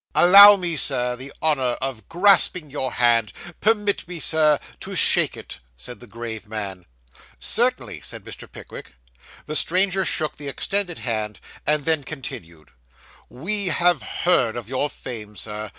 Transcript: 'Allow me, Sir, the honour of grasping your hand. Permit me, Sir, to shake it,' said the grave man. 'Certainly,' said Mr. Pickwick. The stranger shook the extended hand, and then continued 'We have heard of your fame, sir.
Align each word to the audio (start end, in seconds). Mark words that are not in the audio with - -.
'Allow 0.15 0.55
me, 0.55 0.75
Sir, 0.75 1.15
the 1.15 1.31
honour 1.43 1.77
of 1.79 2.09
grasping 2.09 2.71
your 2.71 2.93
hand. 2.93 3.31
Permit 3.59 4.07
me, 4.07 4.19
Sir, 4.19 4.59
to 4.79 4.95
shake 4.95 5.37
it,' 5.37 5.59
said 5.77 5.99
the 5.99 6.07
grave 6.07 6.47
man. 6.47 6.87
'Certainly,' 7.37 8.01
said 8.01 8.23
Mr. 8.23 8.51
Pickwick. 8.51 8.95
The 9.45 9.55
stranger 9.55 10.03
shook 10.03 10.37
the 10.37 10.47
extended 10.47 10.97
hand, 10.97 11.39
and 11.67 11.85
then 11.85 12.03
continued 12.03 12.69
'We 13.29 13.67
have 13.67 14.01
heard 14.01 14.55
of 14.57 14.67
your 14.67 14.89
fame, 14.89 15.35
sir. 15.35 15.69